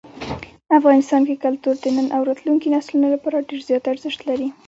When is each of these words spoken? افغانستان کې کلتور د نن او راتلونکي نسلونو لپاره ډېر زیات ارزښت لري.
افغانستان 0.79 1.21
کې 1.27 1.41
کلتور 1.45 1.75
د 1.79 1.85
نن 1.95 2.07
او 2.15 2.21
راتلونکي 2.29 2.67
نسلونو 2.75 3.07
لپاره 3.15 3.45
ډېر 3.49 3.61
زیات 3.67 3.83
ارزښت 3.93 4.19
لري. 4.29 4.47